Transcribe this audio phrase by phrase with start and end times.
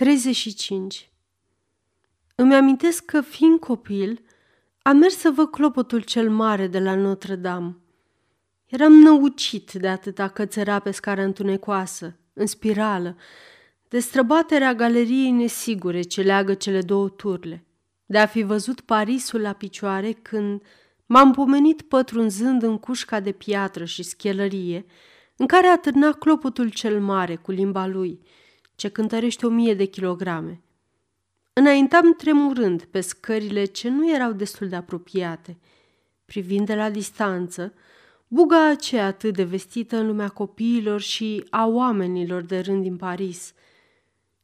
[0.00, 1.10] 35.
[2.34, 4.22] Îmi amintesc că, fiind copil,
[4.82, 7.76] am mers să văd clopotul cel mare de la Notre-Dame.
[8.66, 13.16] Eram năucit de atâta cățăra pe scară întunecoasă, în spirală,
[13.88, 17.64] de străbaterea galeriei nesigure ce leagă cele două turle,
[18.06, 20.62] de a fi văzut Parisul la picioare când
[21.06, 24.86] m-am pomenit pătrunzând în cușca de piatră și schelărie,
[25.36, 28.20] în care atârna clopotul cel mare cu limba lui–
[28.80, 30.62] ce cântărește o mie de kilograme.
[31.52, 35.58] Înaintam tremurând pe scările ce nu erau destul de apropiate.
[36.24, 37.74] Privind de la distanță,
[38.28, 43.54] buga aceea atât de vestită în lumea copiilor și a oamenilor de rând din Paris.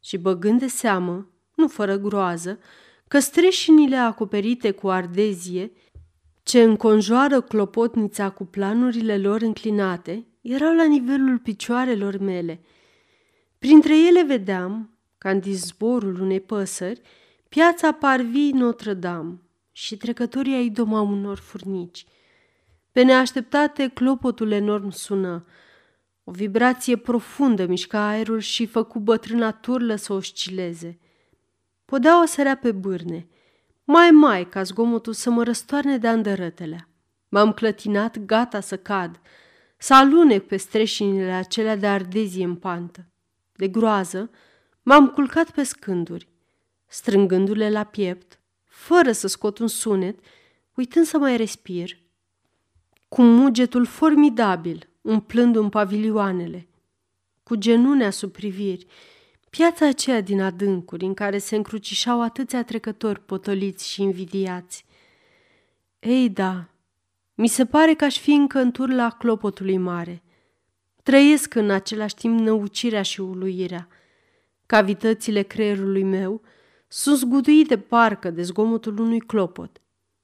[0.00, 2.58] Și băgând de seamă, nu fără groază,
[3.08, 5.72] că streșinile acoperite cu ardezie,
[6.42, 12.60] ce înconjoară clopotnița cu planurile lor înclinate, erau la nivelul picioarelor mele–
[13.58, 17.00] Printre ele vedeam, ca în zborul unei păsări,
[17.48, 19.40] piața Parvii Notre-Dame
[19.72, 22.06] și trecătorii ai doma unor furnici.
[22.92, 25.46] Pe neașteptate, clopotul enorm sună.
[26.24, 30.98] O vibrație profundă mișca aerul și făcu bătrâna turlă să oscileze.
[31.84, 33.28] Podea o sărea pe bârne,
[33.84, 36.88] mai mai ca zgomotul să mă răstoarne de andărătelea.
[37.28, 39.20] M-am clătinat, gata să cad,
[39.76, 43.06] să alunec pe streșinile acelea de ardezie în pantă
[43.56, 44.30] de groază,
[44.82, 46.28] m-am culcat pe scânduri,
[46.86, 50.18] strângându-le la piept, fără să scot un sunet,
[50.74, 51.98] uitând să mai respir,
[53.08, 56.68] cu mugetul formidabil, umplându-mi pavilioanele,
[57.42, 58.86] cu genunea sub priviri,
[59.50, 64.84] piața aceea din adâncuri în care se încrucișau atâția trecători potoliți și invidiați.
[65.98, 66.68] Ei da,
[67.34, 70.22] mi se pare că aș fi încă în turla clopotului mare,
[71.06, 73.88] Trăiesc în același timp năucirea și uluirea.
[74.66, 76.42] Cavitățile creierului meu
[76.88, 79.82] sunt zguduite parcă de zgomotul unui clopot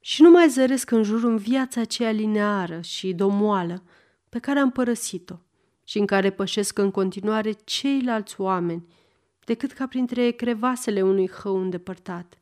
[0.00, 3.82] și nu mai zăresc în jur în viața aceea lineară și domoală
[4.28, 5.34] pe care am părăsit-o
[5.84, 8.86] și în care pășesc în continuare ceilalți oameni,
[9.44, 12.38] decât ca printre crevasele unui hău îndepărtat.